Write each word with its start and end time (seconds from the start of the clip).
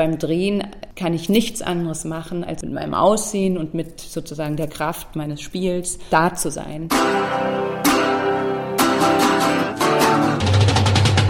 beim 0.00 0.18
Drehen 0.18 0.66
kann 0.96 1.12
ich 1.12 1.28
nichts 1.28 1.60
anderes 1.60 2.06
machen, 2.06 2.42
als 2.42 2.62
mit 2.62 2.72
meinem 2.72 2.94
Aussehen 2.94 3.58
und 3.58 3.74
mit 3.74 4.00
sozusagen 4.00 4.56
der 4.56 4.66
Kraft 4.66 5.14
meines 5.14 5.42
Spiels 5.42 5.98
da 6.08 6.34
zu 6.34 6.50
sein. 6.50 6.88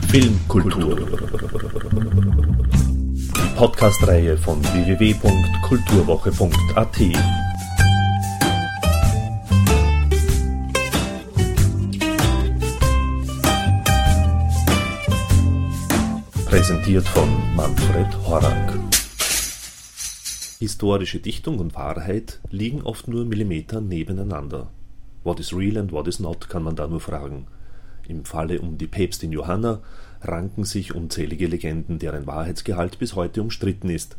Filmkultur. 0.09 1.04
Die 3.35 3.56
Podcast-Reihe 3.56 4.38
von 4.38 4.63
www.kulturwoche.at. 4.63 7.40
Präsentiert 16.51 17.06
von 17.06 17.28
Manfred 17.55 18.09
Horak. 18.27 18.77
Historische 20.59 21.20
Dichtung 21.20 21.60
und 21.60 21.77
Wahrheit 21.77 22.41
liegen 22.50 22.82
oft 22.82 23.06
nur 23.06 23.24
Millimeter 23.24 23.80
nebeneinander. 23.80 24.68
What 25.22 25.38
is 25.38 25.55
real 25.55 25.78
and 25.78 25.92
what 25.92 26.08
is 26.08 26.18
not, 26.18 26.48
kann 26.48 26.64
man 26.64 26.74
da 26.74 26.88
nur 26.88 26.98
fragen. 26.98 27.46
Im 28.08 28.24
Falle 28.24 28.60
um 28.60 28.78
die 28.78 28.88
Päpstin 28.88 29.30
Johanna 29.30 29.80
ranken 30.22 30.64
sich 30.64 30.92
unzählige 30.92 31.46
Legenden, 31.46 32.00
deren 32.00 32.27
Wahrheitsgehalt 32.27 32.98
bis 32.98 33.14
heute 33.14 33.42
umstritten 33.42 33.88
ist, 33.88 34.16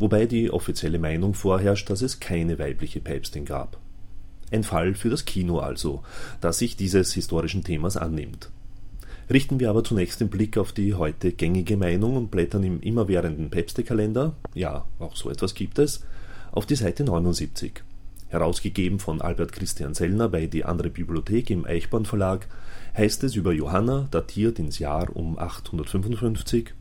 wobei 0.00 0.26
die 0.26 0.50
offizielle 0.50 0.98
Meinung 0.98 1.34
vorherrscht, 1.34 1.88
dass 1.90 2.02
es 2.02 2.18
keine 2.18 2.58
weibliche 2.58 2.98
Päpstin 2.98 3.44
gab. 3.44 3.78
Ein 4.50 4.64
Fall 4.64 4.94
für 4.94 5.10
das 5.10 5.26
Kino 5.26 5.60
also, 5.60 6.02
das 6.40 6.58
sich 6.58 6.76
dieses 6.76 7.12
historischen 7.12 7.62
Themas 7.62 7.96
annimmt. 7.96 8.50
Richten 9.30 9.60
wir 9.60 9.68
aber 9.68 9.84
zunächst 9.84 10.20
den 10.20 10.30
Blick 10.30 10.56
auf 10.56 10.72
die 10.72 10.94
heute 10.94 11.32
gängige 11.32 11.76
Meinung 11.76 12.16
und 12.16 12.30
blättern 12.30 12.62
im 12.62 12.80
immerwährenden 12.80 13.50
Päpstekalender, 13.50 14.34
ja, 14.54 14.86
auch 14.98 15.16
so 15.16 15.28
etwas 15.30 15.54
gibt 15.54 15.78
es, 15.78 16.04
auf 16.50 16.64
die 16.64 16.76
Seite 16.76 17.04
79. 17.04 17.82
Herausgegeben 18.28 18.98
von 18.98 19.20
Albert 19.20 19.52
Christian 19.52 19.92
Sellner 19.92 20.30
bei 20.30 20.46
Die 20.46 20.64
andere 20.64 20.88
Bibliothek 20.88 21.50
im 21.50 21.66
Eichborn 21.66 22.06
Verlag, 22.06 22.46
heißt 22.96 23.22
es 23.24 23.36
über 23.36 23.52
Johanna, 23.52 24.08
datiert 24.10 24.58
ins 24.58 24.78
Jahr 24.78 25.14
um 25.14 25.38
855, 25.38 26.72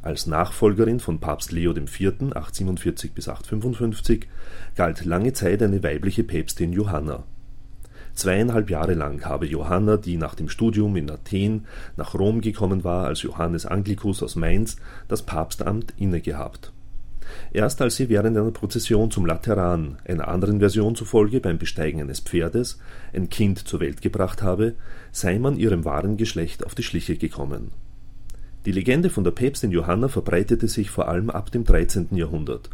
als 0.00 0.26
Nachfolgerin 0.26 1.00
von 1.00 1.20
Papst 1.20 1.52
Leo 1.52 1.76
IV. 1.76 2.34
847 2.34 3.12
bis 3.12 3.28
855 3.28 4.26
galt 4.74 5.04
lange 5.04 5.32
Zeit 5.32 5.62
eine 5.62 5.82
weibliche 5.82 6.24
Päpstin 6.24 6.72
Johanna. 6.72 7.24
Zweieinhalb 8.14 8.68
Jahre 8.70 8.94
lang 8.94 9.24
habe 9.24 9.46
Johanna, 9.46 9.96
die 9.96 10.16
nach 10.16 10.34
dem 10.34 10.48
Studium 10.48 10.96
in 10.96 11.10
Athen 11.10 11.66
nach 11.96 12.14
Rom 12.14 12.40
gekommen 12.40 12.84
war, 12.84 13.06
als 13.06 13.22
Johannes 13.22 13.66
Anglicus 13.66 14.22
aus 14.22 14.36
Mainz 14.36 14.76
das 15.08 15.22
Papstamt 15.22 15.94
innegehabt. 15.96 16.72
Erst 17.52 17.80
als 17.80 17.96
sie 17.96 18.08
während 18.08 18.36
einer 18.36 18.50
Prozession 18.50 19.10
zum 19.10 19.24
Lateran, 19.24 19.96
einer 20.06 20.28
anderen 20.28 20.58
Version 20.58 20.94
zufolge 20.94 21.40
beim 21.40 21.58
Besteigen 21.58 22.00
eines 22.00 22.20
Pferdes, 22.20 22.78
ein 23.14 23.30
Kind 23.30 23.66
zur 23.66 23.80
Welt 23.80 24.02
gebracht 24.02 24.42
habe, 24.42 24.74
sei 25.12 25.38
man 25.38 25.56
ihrem 25.56 25.84
wahren 25.84 26.18
Geschlecht 26.18 26.66
auf 26.66 26.74
die 26.74 26.82
Schliche 26.82 27.16
gekommen. 27.16 27.70
Die 28.66 28.72
Legende 28.72 29.10
von 29.10 29.24
der 29.24 29.32
Päpstin 29.32 29.72
Johanna 29.72 30.08
verbreitete 30.08 30.68
sich 30.68 30.90
vor 30.90 31.08
allem 31.08 31.30
ab 31.30 31.50
dem 31.50 31.64
13. 31.64 32.08
Jahrhundert 32.12 32.70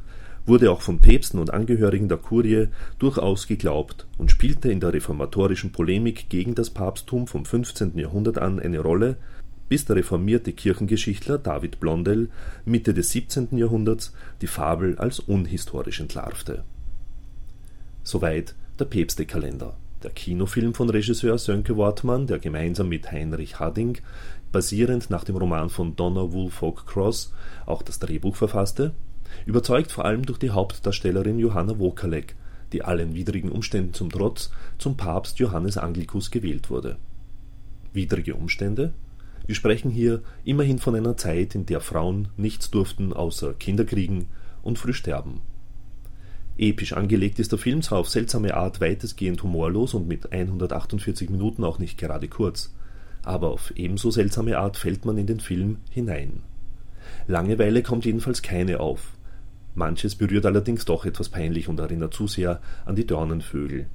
wurde 0.48 0.72
auch 0.72 0.80
von 0.80 0.98
Päpsten 0.98 1.38
und 1.38 1.52
Angehörigen 1.52 2.08
der 2.08 2.18
Kurie 2.18 2.68
durchaus 2.98 3.46
geglaubt 3.46 4.06
und 4.16 4.30
spielte 4.30 4.72
in 4.72 4.80
der 4.80 4.92
reformatorischen 4.92 5.72
Polemik 5.72 6.28
gegen 6.30 6.54
das 6.54 6.70
Papsttum 6.70 7.26
vom 7.26 7.44
15. 7.44 7.98
Jahrhundert 7.98 8.38
an 8.38 8.58
eine 8.58 8.80
Rolle, 8.80 9.16
bis 9.68 9.84
der 9.84 9.96
reformierte 9.96 10.52
Kirchengeschichtler 10.52 11.38
David 11.38 11.78
Blondel 11.80 12.30
Mitte 12.64 12.94
des 12.94 13.10
17. 13.10 13.56
Jahrhunderts 13.58 14.14
die 14.40 14.46
Fabel 14.46 14.96
als 14.98 15.20
unhistorisch 15.20 16.00
entlarvte. 16.00 16.64
Soweit 18.02 18.54
der 18.78 18.86
Päpstekalender. 18.86 19.76
Der 20.02 20.10
Kinofilm 20.10 20.74
von 20.74 20.88
Regisseur 20.88 21.36
Sönke 21.38 21.76
Wortmann, 21.76 22.26
der 22.26 22.38
gemeinsam 22.38 22.88
mit 22.88 23.10
Heinrich 23.10 23.58
Hadding, 23.58 23.98
basierend 24.52 25.10
nach 25.10 25.24
dem 25.24 25.36
Roman 25.36 25.68
von 25.68 25.96
Donna 25.96 26.32
Woolfolk 26.32 26.86
Cross, 26.86 27.34
auch 27.66 27.82
das 27.82 27.98
Drehbuch 27.98 28.36
verfasste, 28.36 28.94
überzeugt 29.46 29.92
vor 29.92 30.04
allem 30.04 30.24
durch 30.24 30.38
die 30.38 30.50
Hauptdarstellerin 30.50 31.38
Johanna 31.38 31.78
Wokalek, 31.78 32.34
die 32.72 32.82
allen 32.82 33.14
widrigen 33.14 33.50
Umständen 33.50 33.94
zum 33.94 34.10
Trotz 34.10 34.50
zum 34.78 34.96
Papst 34.96 35.38
Johannes 35.38 35.78
Anglicus 35.78 36.30
gewählt 36.30 36.70
wurde. 36.70 36.96
Widrige 37.92 38.34
Umstände? 38.34 38.92
Wir 39.46 39.54
sprechen 39.54 39.90
hier 39.90 40.22
immerhin 40.44 40.78
von 40.78 40.94
einer 40.94 41.16
Zeit, 41.16 41.54
in 41.54 41.64
der 41.64 41.80
Frauen 41.80 42.28
nichts 42.36 42.70
durften 42.70 43.12
außer 43.12 43.54
Kinder 43.54 43.84
kriegen 43.84 44.26
und 44.62 44.78
früh 44.78 44.92
sterben. 44.92 45.40
Episch 46.58 46.92
angelegt 46.92 47.38
ist 47.38 47.52
der 47.52 47.58
Film 47.58 47.82
zwar 47.82 48.00
auf 48.00 48.08
seltsame 48.08 48.54
Art 48.54 48.80
weitestgehend 48.80 49.42
humorlos 49.42 49.94
und 49.94 50.08
mit 50.08 50.32
148 50.32 51.30
Minuten 51.30 51.64
auch 51.64 51.78
nicht 51.78 51.98
gerade 51.98 52.28
kurz, 52.28 52.74
aber 53.22 53.50
auf 53.50 53.72
ebenso 53.76 54.10
seltsame 54.10 54.58
Art 54.58 54.76
fällt 54.76 55.04
man 55.04 55.16
in 55.18 55.26
den 55.26 55.40
Film 55.40 55.78
hinein. 55.90 56.42
Langeweile 57.26 57.82
kommt 57.82 58.04
jedenfalls 58.04 58.42
keine 58.42 58.80
auf, 58.80 59.12
Manches 59.78 60.16
berührt 60.16 60.44
allerdings 60.44 60.84
doch 60.84 61.06
etwas 61.06 61.28
peinlich 61.28 61.68
und 61.68 61.80
erinnert 61.80 62.12
zu 62.12 62.26
sehr 62.26 62.60
an 62.84 62.96
die 62.96 63.06
Dornenvögel. 63.06 63.86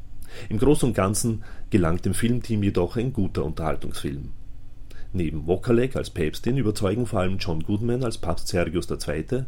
Im 0.50 0.58
Großen 0.58 0.90
und 0.90 0.96
Ganzen 0.96 1.44
gelangt 1.70 2.06
dem 2.06 2.14
Filmteam 2.14 2.64
jedoch 2.64 2.98
ein 2.98 3.14
guter 3.14 3.46
Unterhaltungsfilm. 3.46 4.32
Neben 5.12 5.46
Wokalek 5.46 5.96
als 5.96 6.10
Päpstin 6.10 6.58
überzeugen 6.58 7.06
vor 7.06 7.20
allem 7.20 7.38
John 7.38 7.62
Goodman 7.62 8.04
als 8.04 8.18
Papst 8.18 8.48
Sergius 8.48 8.90
II., 8.90 9.46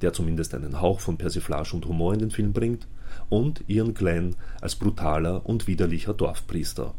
der 0.00 0.12
zumindest 0.14 0.54
einen 0.54 0.80
Hauch 0.80 1.00
von 1.00 1.18
Persiflage 1.18 1.74
und 1.74 1.86
Humor 1.86 2.14
in 2.14 2.20
den 2.20 2.30
Film 2.30 2.52
bringt, 2.52 2.88
und 3.28 3.62
Ian 3.68 3.92
Glenn 3.92 4.36
als 4.62 4.76
brutaler 4.76 5.44
und 5.44 5.66
widerlicher 5.66 6.14
Dorfpriester. 6.14 6.94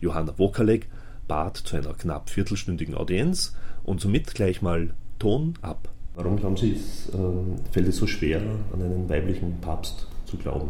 Johanna 0.00 0.36
Wokalek 0.36 0.88
bat 1.28 1.56
zu 1.58 1.76
einer 1.76 1.94
knapp 1.94 2.28
viertelstündigen 2.28 2.96
Audienz 2.96 3.54
und 3.84 4.00
somit 4.00 4.34
gleich 4.34 4.62
mal 4.62 4.94
Ton 5.18 5.54
ab. 5.62 5.88
Warum 6.16 6.38
glauben 6.38 6.56
Sie, 6.56 6.72
es, 6.72 7.10
äh, 7.10 7.72
fällt 7.72 7.88
es 7.88 7.96
so 7.96 8.06
schwer, 8.06 8.40
an 8.72 8.82
einen 8.82 9.08
weiblichen 9.08 9.60
Papst 9.60 10.06
zu 10.24 10.38
glauben? 10.38 10.68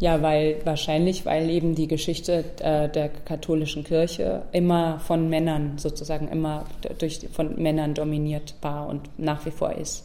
Ja, 0.00 0.22
weil 0.22 0.56
wahrscheinlich, 0.64 1.26
weil 1.26 1.48
eben 1.50 1.74
die 1.74 1.88
Geschichte 1.88 2.44
äh, 2.60 2.88
der 2.88 3.10
katholischen 3.10 3.84
Kirche 3.84 4.42
immer 4.52 4.98
von 5.00 5.28
Männern 5.28 5.76
sozusagen 5.76 6.28
immer 6.28 6.64
durch 6.98 7.20
von 7.32 7.60
Männern 7.60 7.94
dominiert 7.94 8.54
war 8.62 8.88
und 8.88 9.08
nach 9.18 9.44
wie 9.44 9.50
vor 9.50 9.72
ist. 9.72 10.04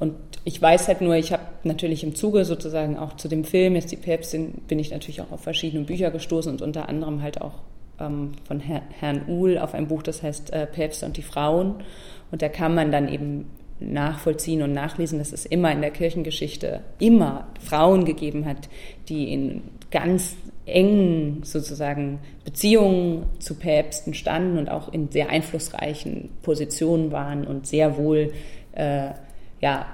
Und 0.00 0.14
ich 0.44 0.60
weiß 0.60 0.88
halt 0.88 1.00
nur, 1.00 1.14
ich 1.14 1.32
habe 1.32 1.44
natürlich 1.62 2.02
im 2.02 2.16
Zuge 2.16 2.44
sozusagen 2.44 2.98
auch 2.98 3.16
zu 3.16 3.28
dem 3.28 3.44
Film, 3.44 3.76
jetzt 3.76 3.92
die 3.92 3.96
Päpstin, 3.96 4.54
bin 4.66 4.80
ich 4.80 4.90
natürlich 4.90 5.20
auch 5.20 5.30
auf 5.30 5.42
verschiedene 5.42 5.84
Bücher 5.84 6.10
gestoßen 6.10 6.50
und 6.50 6.62
unter 6.62 6.88
anderem 6.88 7.22
halt 7.22 7.40
auch 7.40 7.54
ähm, 8.02 8.32
von 8.44 8.60
Her 8.60 8.82
Herrn 8.98 9.22
Uhl 9.28 9.58
auf 9.58 9.74
ein 9.74 9.88
Buch, 9.88 10.02
das 10.02 10.22
heißt 10.22 10.52
äh, 10.52 10.66
Päpste 10.66 11.06
und 11.06 11.16
die 11.16 11.22
Frauen. 11.22 11.76
Und 12.30 12.42
da 12.42 12.48
kann 12.48 12.74
man 12.74 12.90
dann 12.90 13.08
eben 13.08 13.50
nachvollziehen 13.80 14.62
und 14.62 14.72
nachlesen, 14.72 15.18
dass 15.18 15.32
es 15.32 15.44
immer 15.44 15.72
in 15.72 15.80
der 15.80 15.90
Kirchengeschichte 15.90 16.80
immer 16.98 17.48
Frauen 17.60 18.04
gegeben 18.04 18.46
hat, 18.46 18.68
die 19.08 19.32
in 19.32 19.62
ganz 19.90 20.36
engen 20.64 21.42
sozusagen 21.42 22.20
Beziehungen 22.44 23.26
zu 23.40 23.56
Päpsten 23.56 24.14
standen 24.14 24.58
und 24.58 24.70
auch 24.70 24.92
in 24.92 25.10
sehr 25.10 25.28
einflussreichen 25.28 26.30
Positionen 26.42 27.10
waren 27.10 27.46
und 27.46 27.66
sehr 27.66 27.96
wohl 27.96 28.32
äh, 28.72 29.10
ja, 29.60 29.86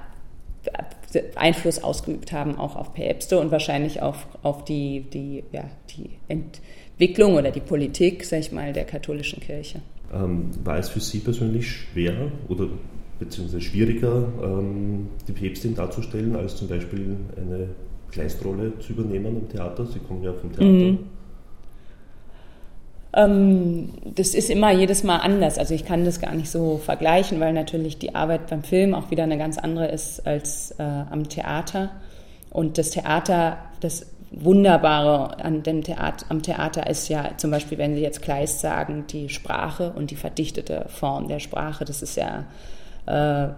Einfluss 1.35 1.83
ausgeübt 1.83 2.31
haben 2.31 2.57
auch 2.57 2.75
auf 2.75 2.93
Päpste 2.93 3.39
und 3.39 3.51
wahrscheinlich 3.51 4.01
auch 4.01 4.17
auf 4.43 4.63
die, 4.65 5.01
die, 5.01 5.43
ja, 5.51 5.63
die 5.89 6.11
Entwicklung 6.99 7.35
oder 7.35 7.49
die 7.49 7.61
Politik, 7.61 8.25
sag 8.25 8.39
ich 8.39 8.51
mal, 8.51 8.73
der 8.73 8.83
katholischen 8.83 9.39
Kirche. 9.39 9.79
Ähm, 10.13 10.49
war 10.65 10.77
es 10.79 10.89
für 10.89 10.99
Sie 10.99 11.19
persönlich 11.19 11.71
schwerer 11.71 12.29
oder 12.49 12.67
beziehungsweise 13.19 13.61
schwieriger, 13.61 14.27
ähm, 14.43 15.07
die 15.25 15.31
Päpstin 15.31 15.75
darzustellen, 15.75 16.35
als 16.35 16.57
zum 16.57 16.67
Beispiel 16.67 17.15
eine 17.37 17.69
Kleinstrolle 18.11 18.73
zu 18.79 18.91
übernehmen 18.91 19.37
im 19.37 19.49
Theater? 19.49 19.85
Sie 19.85 19.99
kommen 19.99 20.23
ja 20.23 20.33
vom 20.33 20.51
Theater. 20.51 20.65
Mhm. 20.65 20.99
Ähm, 23.13 23.89
das 24.15 24.35
ist 24.35 24.49
immer 24.49 24.73
jedes 24.73 25.05
Mal 25.05 25.19
anders. 25.19 25.57
Also 25.57 25.73
ich 25.73 25.85
kann 25.85 26.03
das 26.03 26.19
gar 26.19 26.35
nicht 26.35 26.49
so 26.49 26.79
vergleichen, 26.83 27.39
weil 27.39 27.53
natürlich 27.53 27.97
die 27.97 28.13
Arbeit 28.13 28.47
beim 28.47 28.63
Film 28.63 28.93
auch 28.93 29.09
wieder 29.09 29.23
eine 29.23 29.37
ganz 29.37 29.57
andere 29.57 29.87
ist 29.87 30.27
als 30.27 30.71
äh, 30.77 30.83
am 30.83 31.29
Theater. 31.29 31.91
Und 32.49 32.77
das 32.77 32.89
Theater, 32.89 33.57
das 33.79 34.05
Wunderbare 34.31 35.43
an 35.43 35.63
dem 35.63 35.83
Theater, 35.83 36.25
am 36.29 36.43
Theater 36.43 36.87
ist 36.87 37.09
ja 37.09 37.31
zum 37.37 37.51
Beispiel, 37.51 37.77
wenn 37.77 37.95
Sie 37.95 38.01
jetzt 38.01 38.21
Kleist 38.21 38.59
sagen, 38.59 39.05
die 39.09 39.29
Sprache 39.29 39.91
und 39.95 40.11
die 40.11 40.15
verdichtete 40.15 40.85
Form 40.89 41.27
der 41.27 41.39
Sprache. 41.39 41.83
Das 41.83 42.01
ist 42.01 42.15
ja 42.15 42.45
äh, 43.07 43.49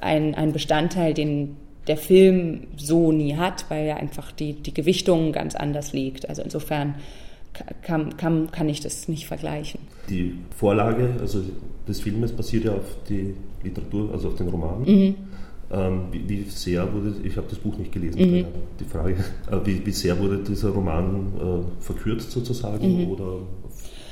ein, 0.00 0.34
ein 0.34 0.52
Bestandteil, 0.52 1.14
den 1.14 1.56
der 1.86 1.96
Film 1.96 2.66
so 2.76 3.12
nie 3.12 3.36
hat, 3.36 3.66
weil 3.70 3.86
ja 3.86 3.96
einfach 3.96 4.30
die, 4.32 4.54
die 4.54 4.74
Gewichtung 4.74 5.32
ganz 5.32 5.54
anders 5.54 5.92
liegt. 5.92 6.28
Also 6.28 6.42
insofern 6.42 6.96
kann, 7.82 8.16
kann, 8.16 8.50
kann 8.50 8.68
ich 8.68 8.80
das 8.80 9.08
nicht 9.08 9.26
vergleichen. 9.26 9.80
Die 10.08 10.34
Vorlage 10.56 11.14
also 11.20 11.42
des 11.86 12.00
Filmes 12.00 12.32
basiert 12.32 12.64
ja 12.64 12.72
auf 12.72 12.96
die 13.08 13.34
Literatur, 13.62 14.12
also 14.12 14.28
auf 14.28 14.34
den 14.34 14.48
Roman. 14.48 14.82
Mhm. 14.82 15.14
Ähm, 15.70 16.04
wie, 16.12 16.26
wie, 16.28 16.42
sehr 16.44 16.90
wurde, 16.94 17.14
ich 17.22 17.36
habe 17.36 17.46
das 17.50 17.58
Buch 17.58 17.76
nicht 17.76 17.92
gelesen, 17.92 18.18
mhm. 18.18 18.46
die 18.80 18.84
Frage, 18.84 19.16
äh, 19.50 19.58
wie, 19.64 19.84
wie, 19.84 19.90
sehr 19.90 20.18
wurde 20.18 20.38
dieser 20.38 20.70
Roman 20.70 21.32
äh, 21.36 21.82
verkürzt 21.82 22.30
sozusagen 22.30 23.04
mhm. 23.04 23.10
oder 23.10 23.40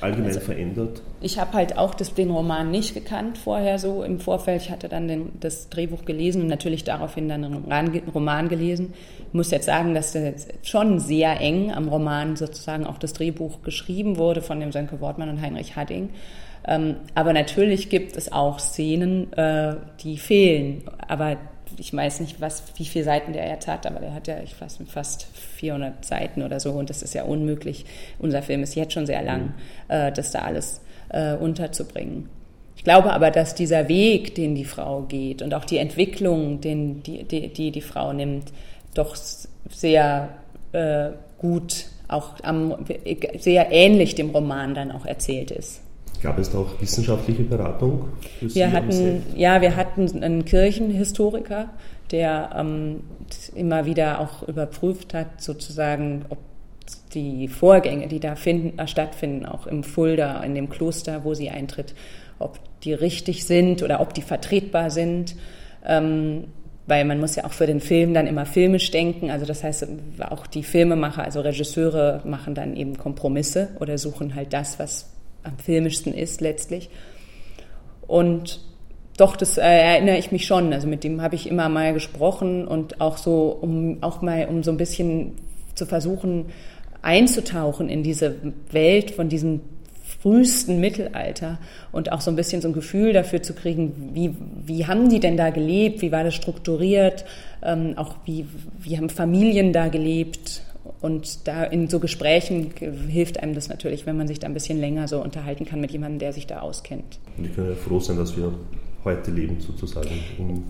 allgemein 0.01 0.29
also, 0.29 0.41
verändert? 0.41 1.03
Ich 1.21 1.39
habe 1.39 1.53
halt 1.53 1.79
auch 1.79 1.95
das, 1.95 2.15
den 2.15 2.31
Roman 2.31 2.71
nicht 2.71 2.95
gekannt 2.95 3.39
vorher 3.39 3.79
so 3.79 4.03
im 4.03 4.21
Vorfeld. 4.21 4.63
Ich 4.63 4.71
hatte 4.71 4.89
dann 4.89 5.09
den, 5.09 5.33
das 5.41 5.69
Drehbuch 5.69 6.05
gelesen 6.05 6.43
und 6.43 6.49
natürlich 6.49 6.85
daraufhin 6.85 7.29
dann 7.29 7.43
den 7.43 8.09
Roman 8.15 8.49
gelesen. 8.49 8.95
Ich 9.29 9.35
muss 9.35 9.51
jetzt 9.51 9.67
sagen, 9.67 9.95
dass 9.95 10.13
das 10.13 10.49
schon 10.63 10.99
sehr 10.99 11.41
eng 11.41 11.73
am 11.73 11.89
Roman 11.89 12.37
sozusagen 12.37 12.87
auch 12.87 12.99
das 12.99 13.13
Drehbuch 13.13 13.63
geschrieben 13.63 14.17
wurde 14.17 14.43
von 14.43 14.61
dem 14.61 14.73
Sönke 14.73 15.01
Wortmann 15.01 15.29
und 15.29 15.41
Heinrich 15.41 15.77
Hadding. 15.77 16.11
Ähm, 16.67 16.97
aber 17.15 17.33
natürlich 17.33 17.91
gibt 17.91 18.17
es 18.17 18.33
auch 18.33 18.59
Szenen, 18.59 19.33
äh, 19.35 19.77
die 20.01 20.19
fehlen. 20.19 20.83
Aber 21.07 21.37
ich 21.79 21.93
weiß 21.93 22.21
nicht, 22.21 22.41
was, 22.41 22.63
wie 22.77 22.85
viele 22.85 23.05
Seiten 23.05 23.33
der 23.33 23.49
jetzt 23.49 23.67
hat, 23.67 23.87
aber 23.87 24.01
der 24.01 24.15
hat 24.15 24.29
ja, 24.29 24.39
ich 24.43 24.59
weiß 24.61 24.81
nicht, 24.81 24.93
fast 24.93 25.27
400 25.57 26.05
Seiten 26.05 26.43
oder 26.43 26.61
so 26.61 26.73
und 26.73 26.91
das 26.91 27.03
ist 27.03 27.15
ja 27.15 27.25
unmöglich. 27.25 27.85
Unser 28.19 28.43
Film 28.43 28.63
ist 28.63 28.75
jetzt 28.75 28.93
schon 28.93 29.07
sehr 29.07 29.23
lang, 29.23 29.47
mhm. 29.47 29.53
äh, 29.89 30.13
das 30.13 30.31
da 30.31 30.41
alles 30.41 30.81
äh, 31.11 31.35
unterzubringen. 31.35 32.29
Ich 32.77 32.85
glaube 32.85 33.13
aber, 33.13 33.31
dass 33.31 33.55
dieser 33.55 33.89
Weg, 33.89 34.35
den 34.35 34.55
die 34.55 34.65
Frau 34.65 35.03
geht 35.03 35.43
und 35.43 35.55
auch 35.55 35.65
die 35.65 35.79
Entwicklung, 35.79 36.61
den, 36.61 37.03
die, 37.03 37.25
die, 37.25 37.49
die 37.49 37.71
die 37.71 37.81
Frau 37.81 38.13
nimmt, 38.13 38.53
doch 38.95 39.17
sehr 39.71 40.29
äh, 40.73 41.11
gut, 41.39 41.87
auch 42.09 42.35
am, 42.43 42.87
sehr 43.39 43.73
ähnlich 43.73 44.15
dem 44.15 44.31
Roman 44.31 44.75
dann 44.75 44.93
auch 44.93 45.07
erzählt 45.07 45.51
ist. 45.51 45.81
Gab 46.27 46.41
es 46.41 46.51
da 46.51 46.59
auch 46.59 46.81
wissenschaftliche 46.81 47.45
Beratung? 47.45 48.09
wir 48.41 48.73
hatten, 48.73 49.23
ja, 49.37 49.61
wir 49.61 49.77
hatten 49.77 50.25
einen 50.25 50.45
Kirchenhistoriker, 50.45 51.69
der 52.11 52.51
ähm, 52.59 53.05
immer 53.55 53.87
wieder 53.87 54.19
auch 54.19 54.43
überprüft 54.49 55.15
hat, 55.15 55.41
sozusagen, 55.41 56.25
ob 56.29 56.39
die 57.15 57.47
Vorgänge, 57.47 58.09
die 58.09 58.19
da 58.19 58.35
finden, 58.35 58.77
äh, 58.77 58.89
stattfinden, 58.89 59.47
auch 59.47 59.69
im 59.69 59.85
Fulda, 59.85 60.43
in 60.43 60.57
dem 60.57 60.69
Kloster, 60.69 61.23
wo 61.23 61.35
sie 61.35 61.49
eintritt, 61.49 61.95
ob 62.41 62.59
die 62.83 62.93
richtig 62.93 63.47
sind 63.47 63.85
oder 63.85 64.01
ob 64.01 64.13
die 64.13 64.23
vertretbar 64.23 64.91
sind. 64.91 65.37
Ähm, 65.87 66.49
weil 66.89 67.05
man 67.05 67.21
muss 67.21 67.37
ja 67.37 67.45
auch 67.45 67.53
für 67.53 67.69
den 67.69 67.81
Film 67.81 68.15
dann 68.15 68.27
immer 68.27 68.47
filmisch 68.47 68.91
denken. 68.91 69.31
Also 69.31 69.47
das 69.47 69.63
heißt, 69.63 69.87
auch 70.29 70.49
die 70.49 70.65
Filmemacher, 70.65 71.23
also 71.23 71.41
Regisseure 71.41 72.23
machen 72.25 72.57
dann 72.57 72.75
eben 72.75 72.99
Kompromisse 72.99 73.69
oder 73.79 73.97
suchen 73.97 74.35
halt 74.35 74.53
das, 74.53 74.81
was 74.81 75.16
am 75.47 75.59
filmischsten 75.59 76.13
ist 76.13 76.41
letztlich. 76.41 76.91
Und 78.07 78.61
doch, 79.17 79.37
das 79.37 79.57
äh, 79.57 79.63
erinnere 79.63 80.19
ich 80.19 80.31
mich 80.33 80.47
schon. 80.47 80.73
Also 80.73 80.87
mit 80.87 81.05
dem 81.05 81.23
habe 81.23 81.35
ich 81.35 81.49
immer 81.49 81.69
mal 81.69 81.95
gesprochen 81.95 82.67
und 82.67 83.01
auch 83.01 83.17
so, 83.17 83.57
um 83.61 84.03
auch 84.03 84.23
mal, 84.23 84.47
um 84.47 84.63
so 84.63 84.71
ein 84.71 84.77
bisschen 84.77 85.33
zu 85.75 85.87
versuchen, 85.87 86.47
einzutauchen 87.03 87.89
in 87.89 88.03
diese 88.03 88.35
Welt 88.71 89.13
von 89.13 89.29
diesem 89.29 89.61
frühesten 90.21 90.81
Mittelalter 90.81 91.59
und 91.93 92.11
auch 92.13 92.21
so 92.21 92.31
ein 92.31 92.37
bisschen 92.37 92.61
so 92.61 92.69
ein 92.69 92.75
Gefühl 92.75 93.13
dafür 93.13 93.43
zu 93.43 93.55
kriegen, 93.55 94.11
wie, 94.13 94.35
wie 94.65 94.87
haben 94.87 95.09
die 95.09 95.21
denn 95.21 95.37
da 95.37 95.51
gelebt, 95.51 96.03
wie 96.03 96.13
war 96.13 96.25
das 96.25 96.35
strukturiert, 96.35 97.25
ähm, 97.63 97.95
auch 97.97 98.15
wie, 98.25 98.47
wie 98.81 98.97
haben 98.97 99.09
Familien 99.09 99.73
da 99.73 99.89
gelebt 99.89 100.63
und 101.01 101.47
da 101.47 101.65
in 101.65 101.89
so 101.89 102.01
Gesprächen 102.01 102.71
hilft 103.09 103.41
einem 103.41 103.55
das 103.55 103.69
natürlich, 103.69 104.07
wenn 104.07 104.17
man 104.17 104.29
sich 104.29 104.39
da 104.39 104.47
ein 104.47 104.55
bisschen 104.55 104.81
länger 104.81 105.09
so 105.09 105.23
unterhalten 105.23 105.65
kann 105.65 105.81
mit 105.81 105.91
jemandem, 105.91 106.19
der 106.19 106.33
sich 106.33 106.47
da 106.47 106.61
auskennt. 106.61 107.19
Und 107.37 107.47
ich 107.47 107.55
kann 107.55 107.69
ja 107.69 107.75
froh 107.75 108.01
sein, 108.01 108.17
dass 108.17 108.37
wir 108.37 108.53
heute 109.07 109.31
leben 109.31 109.59
sozusagen. 109.61 110.09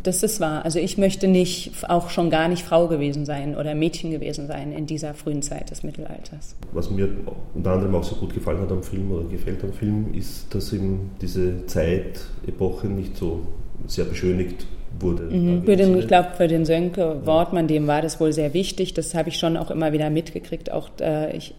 Das 0.03 0.23
ist 0.23 0.41
wahr. 0.41 0.65
Also 0.65 0.79
ich 0.79 0.99
möchte 0.99 1.27
nicht, 1.27 1.73
auch 1.89 2.11
schon 2.11 2.31
gar 2.31 2.49
nicht 2.49 2.63
Frau 2.63 2.87
gewesen 2.87 3.25
sein 3.25 3.57
oder 3.57 3.75
Mädchen 3.75 4.11
gewesen 4.11 4.47
sein 4.47 4.73
in 4.73 4.87
dieser 4.87 5.15
frühen 5.15 5.43
Zeit 5.43 5.71
des 5.71 5.83
Mittelalters. 5.83 6.55
Was 6.73 6.91
mir 6.91 7.09
unter 7.55 7.73
anderem 7.73 7.95
auch 7.95 8.05
so 8.05 8.15
gut 8.17 8.35
gefallen 8.35 8.61
hat 8.61 8.71
am 8.71 8.83
Film 8.83 9.11
oder 9.11 9.27
gefällt 9.29 9.65
am 9.65 9.73
Film, 9.73 10.13
ist, 10.13 10.55
dass 10.55 10.73
eben 10.73 11.13
diese 11.21 11.67
Zeit, 11.67 12.21
Epoche 12.47 12.87
nicht 12.87 13.17
so 13.17 13.41
sehr 13.87 14.05
beschönigt 14.05 14.67
wurde. 15.01 15.25
Mhm. 15.25 15.65
Für 15.65 15.77
den, 15.77 15.99
ich 15.99 16.09
glaube, 16.09 16.31
für 16.37 16.49
den 16.49 16.65
Sönke 16.65 17.27
Wortmann, 17.27 17.69
dem 17.69 17.87
war 17.87 18.03
das 18.03 18.21
wohl 18.21 18.33
sehr 18.33 18.55
wichtig. 18.55 18.95
Das 18.95 19.15
habe 19.15 19.29
ich 19.29 19.39
schon 19.39 19.57
auch 19.57 19.71
immer 19.71 19.93
wieder 19.93 20.11
mitgekriegt. 20.11 20.71
Auch 20.71 20.91
äh, 21.01 21.37
ich 21.37 21.55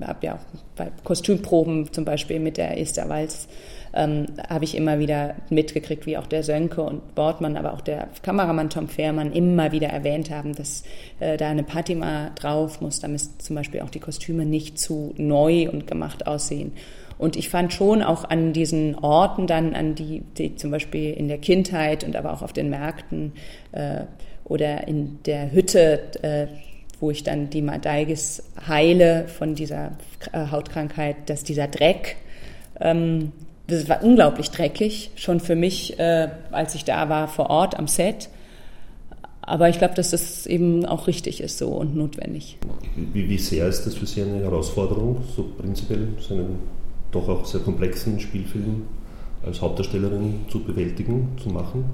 habe 0.00 0.26
ja 0.26 0.34
auch 0.36 0.60
bei 0.76 0.90
Kostümproben 1.04 1.92
zum 1.92 2.04
Beispiel 2.04 2.40
mit 2.40 2.56
der 2.56 2.80
Esther 2.80 3.08
Walz 3.08 3.48
ähm, 3.94 4.26
habe 4.48 4.64
ich 4.64 4.76
immer 4.76 4.98
wieder 4.98 5.34
mitgekriegt, 5.50 6.06
wie 6.06 6.16
auch 6.16 6.26
der 6.26 6.42
Sönke 6.42 6.82
und 6.82 7.02
Wortmann, 7.16 7.56
aber 7.56 7.72
auch 7.72 7.80
der 7.80 8.08
Kameramann 8.22 8.70
Tom 8.70 8.88
Fehrmann 8.88 9.32
immer 9.32 9.72
wieder 9.72 9.88
erwähnt 9.88 10.30
haben, 10.30 10.54
dass 10.54 10.84
äh, 11.20 11.36
da 11.36 11.48
eine 11.48 11.62
Patima 11.62 12.30
drauf 12.34 12.80
muss, 12.80 13.00
damit 13.00 13.20
zum 13.42 13.56
Beispiel 13.56 13.80
auch 13.80 13.90
die 13.90 14.00
Kostüme 14.00 14.44
nicht 14.44 14.78
zu 14.78 15.14
neu 15.16 15.68
und 15.70 15.86
gemacht 15.86 16.26
aussehen. 16.26 16.72
Und 17.18 17.36
ich 17.36 17.48
fand 17.48 17.72
schon 17.72 18.02
auch 18.02 18.24
an 18.30 18.52
diesen 18.52 18.94
Orten 18.94 19.46
dann, 19.46 19.74
an 19.74 19.96
die, 19.96 20.22
die 20.38 20.54
zum 20.54 20.70
Beispiel 20.70 21.12
in 21.12 21.28
der 21.28 21.38
Kindheit 21.38 22.04
und 22.04 22.14
aber 22.14 22.32
auch 22.32 22.42
auf 22.42 22.52
den 22.52 22.70
Märkten 22.70 23.32
äh, 23.72 24.02
oder 24.44 24.86
in 24.86 25.18
der 25.26 25.52
Hütte, 25.52 26.00
äh, 26.22 26.46
wo 27.00 27.10
ich 27.10 27.24
dann 27.24 27.50
die 27.50 27.62
Madaigis 27.62 28.42
heile 28.66 29.26
von 29.28 29.54
dieser 29.54 29.92
äh, 30.32 30.46
Hautkrankheit, 30.50 31.16
dass 31.26 31.42
dieser 31.42 31.66
Dreck, 31.66 32.16
ähm, 32.80 33.32
das 33.66 33.88
war 33.88 34.02
unglaublich 34.02 34.50
dreckig, 34.50 35.10
schon 35.16 35.40
für 35.40 35.56
mich, 35.56 35.98
äh, 35.98 36.28
als 36.52 36.74
ich 36.74 36.84
da 36.84 37.08
war 37.08 37.28
vor 37.28 37.50
Ort 37.50 37.78
am 37.78 37.86
Set. 37.86 38.30
Aber 39.42 39.68
ich 39.68 39.78
glaube, 39.78 39.94
dass 39.94 40.10
das 40.10 40.46
eben 40.46 40.84
auch 40.84 41.06
richtig 41.06 41.40
ist 41.40 41.58
so 41.58 41.68
und 41.68 41.96
notwendig. 41.96 42.58
Wie, 43.12 43.28
wie 43.28 43.38
sehr 43.38 43.66
ist 43.66 43.86
das 43.86 43.94
für 43.94 44.06
Sie 44.06 44.22
eine 44.22 44.40
Herausforderung, 44.40 45.22
so 45.34 45.44
prinzipiell 45.56 46.08
so 46.20 46.34
doch 47.10 47.28
auch 47.28 47.44
sehr 47.44 47.60
komplexen 47.60 48.20
Spielfilm 48.20 48.86
als 49.44 49.60
Hauptdarstellerin 49.60 50.46
zu 50.48 50.62
bewältigen, 50.62 51.36
zu 51.42 51.48
machen? 51.50 51.84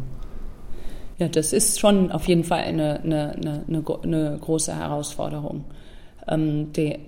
Ja, 1.18 1.28
das 1.28 1.52
ist 1.52 1.78
schon 1.78 2.10
auf 2.10 2.26
jeden 2.26 2.44
Fall 2.44 2.62
eine, 2.62 3.00
eine, 3.02 3.32
eine, 3.68 3.84
eine 4.02 4.38
große 4.40 4.74
Herausforderung, 4.74 5.64
ähm, 6.26 6.72
der, 6.72 6.98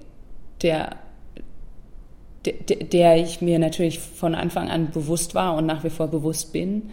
der, 0.63 0.97
der, 2.45 2.85
der 2.85 3.17
ich 3.17 3.41
mir 3.41 3.59
natürlich 3.59 3.99
von 3.99 4.37
Anfang 4.37 4.69
an 4.71 4.91
bewusst 4.93 5.35
war 5.35 5.57
und 5.57 5.67
nach 5.67 5.83
wie 5.83 5.91
vor 5.91 6.07
bewusst 6.07 6.53
bin. 6.53 6.91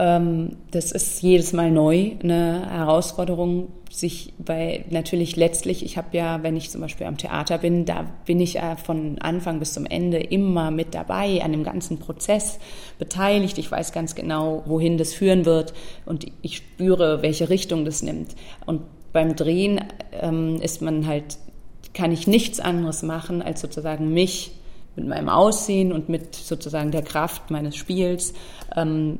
Ähm, 0.00 0.56
das 0.70 0.92
ist 0.92 1.20
jedes 1.20 1.52
Mal 1.52 1.70
neu 1.70 2.12
eine 2.22 2.66
Herausforderung, 2.70 3.68
sich, 3.90 4.32
weil 4.38 4.86
natürlich 4.88 5.36
letztlich, 5.36 5.84
ich 5.84 5.98
habe 5.98 6.16
ja, 6.16 6.42
wenn 6.42 6.56
ich 6.56 6.70
zum 6.70 6.80
Beispiel 6.80 7.06
am 7.06 7.18
Theater 7.18 7.58
bin, 7.58 7.84
da 7.84 8.06
bin 8.24 8.40
ich 8.40 8.54
ja 8.54 8.76
von 8.76 9.18
Anfang 9.18 9.58
bis 9.58 9.74
zum 9.74 9.84
Ende 9.84 10.18
immer 10.18 10.70
mit 10.70 10.94
dabei, 10.94 11.42
an 11.42 11.52
dem 11.52 11.64
ganzen 11.64 11.98
Prozess 11.98 12.58
beteiligt. 12.98 13.58
Ich 13.58 13.70
weiß 13.70 13.92
ganz 13.92 14.14
genau, 14.14 14.62
wohin 14.64 14.96
das 14.96 15.12
führen 15.12 15.44
wird 15.44 15.74
und 16.06 16.24
ich 16.40 16.56
spüre, 16.56 17.20
welche 17.20 17.50
Richtung 17.50 17.84
das 17.84 18.02
nimmt. 18.02 18.36
Und 18.64 18.80
beim 19.12 19.36
Drehen 19.36 19.84
ähm, 20.12 20.56
ist 20.62 20.80
man 20.80 21.06
halt, 21.06 21.36
kann 21.92 22.10
ich 22.10 22.26
nichts 22.26 22.58
anderes 22.58 23.02
machen, 23.02 23.42
als 23.42 23.60
sozusagen 23.60 24.14
mich 24.14 24.52
mit 24.96 25.06
meinem 25.06 25.28
Aussehen 25.28 25.92
und 25.92 26.08
mit 26.08 26.34
sozusagen 26.34 26.90
der 26.90 27.02
Kraft 27.02 27.50
meines 27.50 27.76
Spiels 27.76 28.32
ähm, 28.74 29.18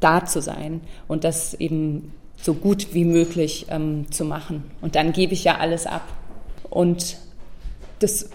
da 0.00 0.24
zu 0.24 0.40
sein 0.40 0.80
und 1.06 1.24
das 1.24 1.54
eben 1.54 2.12
so 2.36 2.54
gut 2.54 2.94
wie 2.94 3.04
möglich 3.04 3.66
ähm, 3.70 4.10
zu 4.10 4.24
machen. 4.24 4.64
Und 4.80 4.94
dann 4.94 5.12
gebe 5.12 5.32
ich 5.32 5.44
ja 5.44 5.58
alles 5.58 5.86
ab. 5.86 6.02
Und 6.70 7.16
das 7.98 8.30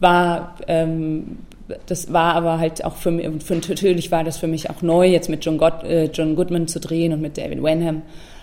war, 0.00 0.56
ähm, 0.68 1.38
das 1.86 2.12
war 2.12 2.34
aber 2.34 2.58
halt 2.58 2.84
auch 2.84 2.96
für 2.96 3.10
mich, 3.10 3.26
für, 3.42 3.56
natürlich 3.56 4.10
war 4.10 4.24
das 4.24 4.38
für 4.38 4.46
mich 4.46 4.70
auch 4.70 4.82
neu, 4.82 5.06
jetzt 5.06 5.28
mit 5.28 5.44
John, 5.44 5.58
God, 5.58 5.82
äh, 5.84 6.04
John 6.04 6.36
Goodman 6.36 6.68
zu 6.68 6.80
drehen 6.80 7.12
und 7.12 7.20
mit 7.20 7.36
David 7.36 7.62
Wenham. 7.62 8.02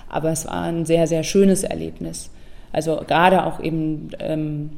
Aber 0.10 0.32
es 0.32 0.46
war 0.46 0.63
ein 0.63 0.86
sehr, 0.86 1.08
sehr 1.08 1.24
schönes 1.24 1.63
Erlebnis. 1.63 2.29
Also 2.72 3.01
gerade 3.08 3.46
auch 3.46 3.62
eben, 3.62 4.10
ähm, 4.20 4.72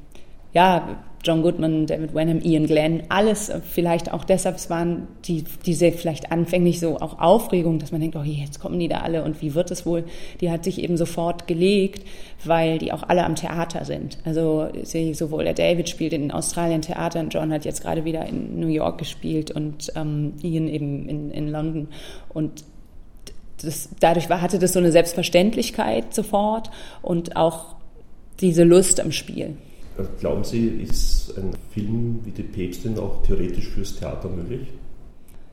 ja, 0.53 0.97
John 1.23 1.41
Goodman, 1.41 1.87
David 1.87 2.13
Wenham, 2.15 2.39
Ian 2.41 2.67
Glenn, 2.67 3.03
alles 3.09 3.51
vielleicht 3.69 4.13
auch 4.13 4.23
deshalb, 4.23 4.55
es 4.55 4.69
waren 4.69 5.07
die, 5.25 5.43
diese 5.65 5.91
vielleicht 5.91 6.31
anfänglich 6.31 6.79
so 6.79 6.97
auch 6.97 7.19
Aufregung, 7.19 7.79
dass 7.79 7.91
man 7.91 7.99
denkt, 7.99 8.15
oh, 8.15 8.23
jetzt 8.23 8.59
kommen 8.59 8.79
die 8.79 8.87
da 8.87 8.99
alle 8.99 9.23
und 9.23 9.41
wie 9.41 9.53
wird 9.53 9.69
es 9.71 9.85
wohl? 9.85 10.05
Die 10.39 10.49
hat 10.49 10.63
sich 10.63 10.81
eben 10.81 10.95
sofort 10.95 11.47
gelegt, 11.47 12.07
weil 12.45 12.77
die 12.77 12.93
auch 12.93 13.03
alle 13.03 13.25
am 13.25 13.35
Theater 13.35 13.83
sind. 13.83 14.19
Also 14.23 14.69
sowohl 15.13 15.43
der 15.43 15.53
David 15.53 15.89
spielt 15.89 16.13
in 16.13 16.31
Australien 16.31 16.81
Theater 16.81 17.19
und 17.19 17.33
John 17.33 17.51
hat 17.51 17.65
jetzt 17.65 17.81
gerade 17.81 18.05
wieder 18.05 18.25
in 18.25 18.59
New 18.59 18.67
York 18.67 18.97
gespielt 18.97 19.51
und 19.51 19.91
ähm, 19.95 20.33
Ian 20.41 20.69
eben 20.69 21.09
in, 21.09 21.31
in 21.31 21.49
London 21.49 21.89
und 22.29 22.63
das, 23.63 23.89
dadurch 23.99 24.29
war, 24.29 24.41
hatte 24.41 24.59
das 24.59 24.73
so 24.73 24.79
eine 24.79 24.91
Selbstverständlichkeit 24.91 26.13
sofort 26.13 26.69
und 27.01 27.35
auch 27.35 27.75
diese 28.39 28.63
Lust 28.63 29.01
am 29.01 29.11
Spiel. 29.11 29.57
Glauben 30.19 30.43
Sie, 30.43 30.67
ist 30.67 31.37
ein 31.37 31.53
Film 31.71 32.19
wie 32.23 32.31
Die 32.31 32.43
Päpstin 32.43 32.97
auch 32.99 33.23
theoretisch 33.23 33.67
fürs 33.67 33.95
Theater 33.95 34.29
möglich? 34.29 34.67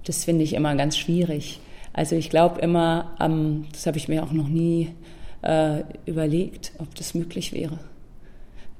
Das 0.04 0.24
finde 0.24 0.44
ich 0.44 0.52
immer 0.52 0.74
ganz 0.76 0.96
schwierig. 0.98 1.60
Also 1.92 2.16
ich 2.16 2.28
glaube 2.28 2.60
immer, 2.60 3.16
ähm, 3.20 3.66
das 3.72 3.86
habe 3.86 3.96
ich 3.96 4.08
mir 4.08 4.22
auch 4.22 4.32
noch 4.32 4.48
nie 4.48 4.90
äh, 5.42 5.82
überlegt, 6.06 6.72
ob 6.78 6.94
das 6.94 7.14
möglich 7.14 7.52
wäre. 7.52 7.78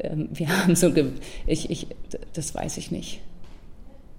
Ähm, 0.00 0.28
wir 0.32 0.48
haben 0.62 0.74
so, 0.74 0.92
ich, 1.46 1.70
ich, 1.70 1.86
das 2.32 2.54
weiß 2.54 2.76
ich 2.78 2.90
nicht. 2.90 3.20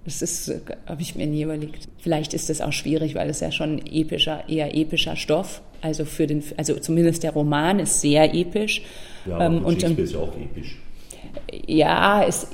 Das 0.06 0.22
ist, 0.22 0.52
habe 0.86 1.02
ich 1.02 1.16
mir 1.16 1.26
nie 1.26 1.42
überlegt. 1.42 1.88
Vielleicht 1.98 2.36
ist 2.36 2.50
das 2.50 2.62
auch 2.62 2.72
schwierig, 2.72 3.16
weil 3.16 3.30
es 3.30 3.40
ja 3.40 3.52
schon 3.52 3.86
epischer, 3.88 4.48
eher 4.48 4.76
epischer 4.76 5.16
Stoff. 5.16 5.62
Also 5.82 6.06
für 6.06 6.28
den, 6.28 6.44
also 6.58 6.76
zumindest 6.76 7.24
der 7.24 7.32
Roman 7.32 7.80
ist 7.80 8.02
sehr 8.02 8.34
episch. 8.34 8.84
Ja, 9.26 9.46
ähm, 9.46 9.66
und 9.66 9.82
ist 9.82 10.14
ja 10.14 10.20
auch 10.20 10.36
episch. 10.38 10.78
Ja, 11.68 12.22
ist 12.22 12.48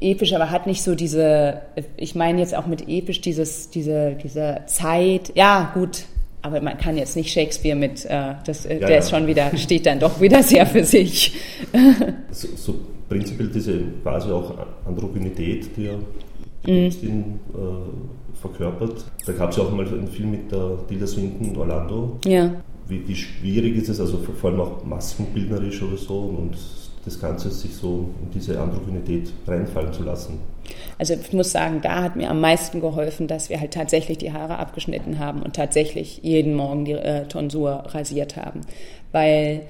episch, 0.00 0.32
aber 0.34 0.50
hat 0.50 0.66
nicht 0.66 0.82
so 0.82 0.94
diese, 0.94 1.62
ich 1.96 2.14
meine 2.14 2.40
jetzt 2.40 2.54
auch 2.54 2.66
mit 2.66 2.88
episch 2.88 3.20
dieses, 3.20 3.70
diese, 3.70 4.16
diese 4.22 4.62
Zeit. 4.66 5.32
Ja, 5.34 5.70
gut, 5.74 6.04
aber 6.42 6.60
man 6.60 6.78
kann 6.78 6.96
jetzt 6.96 7.16
nicht 7.16 7.32
Shakespeare 7.32 7.76
mit, 7.76 8.04
äh, 8.04 8.34
das, 8.46 8.66
äh, 8.66 8.74
ja, 8.74 8.80
der 8.80 8.90
ja. 8.90 8.98
ist 8.98 9.10
schon 9.10 9.26
wieder, 9.26 9.56
steht 9.56 9.86
dann 9.86 9.98
doch 9.98 10.20
wieder 10.20 10.42
sehr 10.42 10.66
für 10.66 10.84
sich. 10.84 11.36
so, 12.30 12.48
so 12.56 12.74
prinzipiell 13.08 13.48
diese 13.48 13.80
quasi 14.02 14.30
auch 14.30 14.54
Androgynität, 14.86 15.76
die 15.76 15.84
ja 15.84 15.94
mhm. 16.66 16.86
äh, 16.86 18.38
verkörpert. 18.40 19.04
Da 19.26 19.32
gab 19.32 19.50
es 19.50 19.56
ja 19.56 19.64
auch 19.64 19.72
mal 19.72 19.86
einen 19.86 20.08
Film 20.08 20.30
mit 20.30 20.52
der 20.52 20.78
Tilda 20.88 21.06
Swinton 21.06 21.56
Orlando. 21.56 22.18
Ja. 22.24 22.54
Wie, 22.86 23.06
wie, 23.06 23.16
schwierig 23.16 23.76
ist 23.76 23.88
es, 23.88 24.00
also 24.00 24.18
vor 24.18 24.50
allem 24.50 24.60
auch 24.60 24.84
maskenbildnerisch 24.84 25.82
oder 25.82 25.96
so 25.96 26.18
und 26.20 26.56
das 27.08 27.20
Ganze 27.20 27.50
sich 27.50 27.74
so 27.74 28.10
in 28.22 28.30
diese 28.32 28.60
Androgynität 28.60 29.32
reinfallen 29.46 29.92
zu 29.92 30.02
lassen. 30.02 30.38
Also 30.98 31.14
ich 31.14 31.32
muss 31.32 31.52
sagen, 31.52 31.80
da 31.82 32.02
hat 32.02 32.16
mir 32.16 32.30
am 32.30 32.40
meisten 32.40 32.80
geholfen, 32.80 33.26
dass 33.26 33.48
wir 33.48 33.60
halt 33.60 33.72
tatsächlich 33.72 34.18
die 34.18 34.32
Haare 34.32 34.58
abgeschnitten 34.58 35.18
haben 35.18 35.42
und 35.42 35.56
tatsächlich 35.56 36.20
jeden 36.22 36.54
Morgen 36.54 36.84
die 36.84 36.92
äh, 36.92 37.26
Tonsur 37.26 37.84
rasiert 37.88 38.36
haben. 38.36 38.60
Weil 39.12 39.62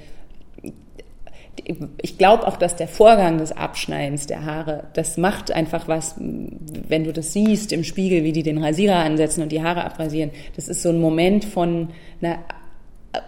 ich 2.00 2.18
glaube 2.18 2.46
auch, 2.46 2.56
dass 2.56 2.76
der 2.76 2.88
Vorgang 2.88 3.38
des 3.38 3.52
Abschneidens 3.52 4.26
der 4.26 4.44
Haare, 4.44 4.84
das 4.94 5.16
macht 5.16 5.50
einfach 5.50 5.88
was, 5.88 6.14
wenn 6.18 7.04
du 7.04 7.12
das 7.12 7.32
siehst 7.32 7.72
im 7.72 7.84
Spiegel, 7.84 8.24
wie 8.24 8.32
die 8.32 8.42
den 8.42 8.62
Rasierer 8.62 8.96
ansetzen 8.96 9.42
und 9.42 9.52
die 9.52 9.62
Haare 9.62 9.84
abrasieren. 9.84 10.30
Das 10.56 10.68
ist 10.68 10.82
so 10.82 10.90
ein 10.90 11.00
Moment 11.00 11.44
von 11.44 11.90
einer 12.20 12.38
äh, 13.12 13.20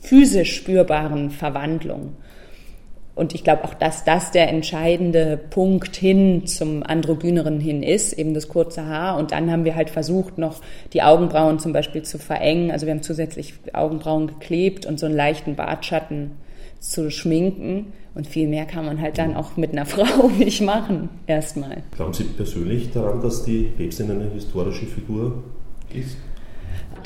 physisch 0.00 0.56
spürbaren 0.56 1.30
Verwandlung. 1.30 2.14
Und 3.16 3.34
ich 3.34 3.42
glaube 3.42 3.64
auch, 3.64 3.72
dass 3.72 4.04
das 4.04 4.30
der 4.30 4.50
entscheidende 4.50 5.38
Punkt 5.38 5.96
hin 5.96 6.46
zum 6.46 6.82
Androgyneren 6.82 7.58
hin 7.60 7.82
ist, 7.82 8.12
eben 8.12 8.34
das 8.34 8.46
kurze 8.46 8.84
Haar. 8.84 9.16
Und 9.16 9.32
dann 9.32 9.50
haben 9.50 9.64
wir 9.64 9.74
halt 9.74 9.88
versucht, 9.88 10.36
noch 10.36 10.60
die 10.92 11.02
Augenbrauen 11.02 11.58
zum 11.58 11.72
Beispiel 11.72 12.02
zu 12.02 12.18
verengen. 12.18 12.70
Also 12.70 12.84
wir 12.84 12.92
haben 12.92 13.02
zusätzlich 13.02 13.54
Augenbrauen 13.72 14.26
geklebt 14.26 14.84
und 14.84 15.00
so 15.00 15.06
einen 15.06 15.16
leichten 15.16 15.56
Bartschatten 15.56 16.32
zu 16.78 17.10
schminken. 17.10 17.94
Und 18.14 18.26
viel 18.26 18.48
mehr 18.48 18.66
kann 18.66 18.84
man 18.84 19.00
halt 19.00 19.16
dann 19.16 19.34
auch 19.34 19.56
mit 19.56 19.72
einer 19.72 19.86
Frau 19.86 20.28
nicht 20.28 20.60
machen, 20.60 21.08
erstmal. 21.26 21.84
Glauben 21.96 22.12
Sie 22.12 22.24
persönlich 22.24 22.92
daran, 22.92 23.22
dass 23.22 23.44
die 23.44 23.72
Päpstin 23.78 24.10
eine 24.10 24.30
historische 24.30 24.84
Figur 24.84 25.42
ist? 25.94 26.18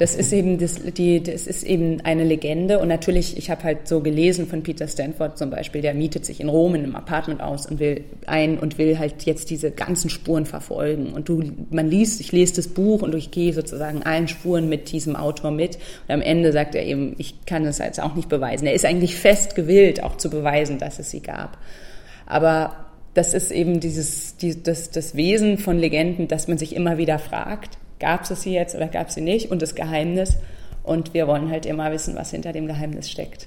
Das 0.00 0.14
ist 0.14 0.32
eben 0.32 0.56
das, 0.56 0.76
die, 0.82 1.22
das 1.22 1.46
ist 1.46 1.62
eben 1.62 2.00
eine 2.00 2.24
Legende 2.24 2.78
und 2.78 2.88
natürlich, 2.88 3.36
ich 3.36 3.50
habe 3.50 3.64
halt 3.64 3.86
so 3.86 4.00
gelesen 4.00 4.46
von 4.46 4.62
Peter 4.62 4.88
Stanford 4.88 5.36
zum 5.36 5.50
Beispiel, 5.50 5.82
der 5.82 5.92
mietet 5.92 6.24
sich 6.24 6.40
in 6.40 6.48
Rom 6.48 6.74
in 6.74 6.84
einem 6.84 6.96
Apartment 6.96 7.42
aus 7.42 7.66
und 7.66 7.80
will 7.80 8.04
ein 8.24 8.58
und 8.58 8.78
will 8.78 8.98
halt 8.98 9.24
jetzt 9.26 9.50
diese 9.50 9.70
ganzen 9.70 10.08
Spuren 10.08 10.46
verfolgen 10.46 11.12
und 11.12 11.28
du, 11.28 11.42
man 11.68 11.90
liest, 11.90 12.22
ich 12.22 12.32
lese 12.32 12.56
das 12.56 12.68
Buch 12.68 13.02
und 13.02 13.14
ich 13.14 13.30
gehe 13.30 13.52
sozusagen 13.52 14.02
allen 14.02 14.26
Spuren 14.26 14.70
mit 14.70 14.90
diesem 14.90 15.16
Autor 15.16 15.50
mit 15.50 15.76
und 16.08 16.14
am 16.14 16.22
Ende 16.22 16.50
sagt 16.52 16.74
er 16.74 16.86
eben, 16.86 17.14
ich 17.18 17.44
kann 17.44 17.64
das 17.64 17.76
jetzt 17.76 18.00
auch 18.00 18.14
nicht 18.14 18.30
beweisen. 18.30 18.66
Er 18.66 18.72
ist 18.72 18.86
eigentlich 18.86 19.16
fest 19.16 19.54
gewillt, 19.54 20.02
auch 20.02 20.16
zu 20.16 20.30
beweisen, 20.30 20.78
dass 20.78 20.98
es 20.98 21.10
sie 21.10 21.20
gab. 21.20 21.58
Aber 22.24 22.86
das 23.12 23.34
ist 23.34 23.50
eben 23.50 23.80
dieses, 23.80 24.38
die, 24.38 24.62
das, 24.62 24.90
das 24.92 25.14
Wesen 25.14 25.58
von 25.58 25.78
Legenden, 25.78 26.26
dass 26.26 26.48
man 26.48 26.56
sich 26.56 26.74
immer 26.74 26.96
wieder 26.96 27.18
fragt, 27.18 27.76
gab 28.00 28.28
es 28.28 28.42
sie 28.42 28.52
jetzt 28.52 28.74
oder 28.74 28.88
gab 28.88 29.08
es 29.08 29.14
sie 29.14 29.20
nicht 29.20 29.50
und 29.50 29.62
das 29.62 29.74
Geheimnis. 29.74 30.36
Und 30.82 31.14
wir 31.14 31.28
wollen 31.28 31.50
halt 31.50 31.66
immer 31.66 31.92
wissen, 31.92 32.16
was 32.16 32.30
hinter 32.30 32.52
dem 32.52 32.66
Geheimnis 32.66 33.10
steckt. 33.10 33.46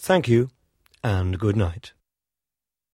Thank 0.00 0.28
you 0.28 0.46
and 1.02 1.38
good 1.38 1.56
night. 1.56 1.94